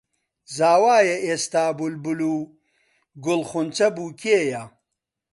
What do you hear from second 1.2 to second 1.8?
ئێستە